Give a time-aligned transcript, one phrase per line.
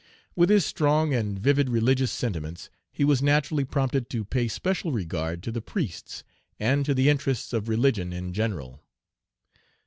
[0.35, 5.43] With his strong and vivid religious sentiments, he was naturally prompted to pay special regard
[5.43, 6.23] to the priests,
[6.59, 8.81] and to the interests of religion in general.